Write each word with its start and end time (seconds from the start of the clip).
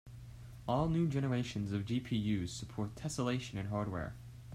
All 0.67 0.89
new 0.89 1.07
generations 1.07 1.71
of 1.71 1.85
GPUs 1.85 2.49
support 2.49 2.95
tesselation 2.95 3.59
in 3.59 3.67
hardware. 3.67 4.15